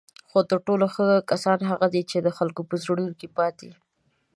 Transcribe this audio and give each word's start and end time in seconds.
خو 0.29 0.39
تر 0.49 0.59
ټولو 0.67 0.85
ښه 0.95 1.05
کسان 1.29 1.59
هغه 1.71 1.87
دي 1.93 2.01
چی 2.09 2.17
د 2.21 2.29
خلکو 2.37 2.61
په 2.69 2.75
زړونو 2.83 3.11
کې 3.19 3.27
پاتې 3.37 3.69